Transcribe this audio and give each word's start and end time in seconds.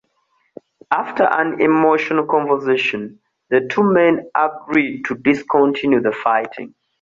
After 0.89 1.25
an 1.25 1.61
emotional 1.61 2.25
conversation, 2.25 3.19
the 3.51 3.67
two 3.69 3.83
men 3.83 4.31
agree 4.35 5.03
to 5.03 5.13
discontinue 5.13 6.01
the 6.01 6.11
fighting. 6.11 6.73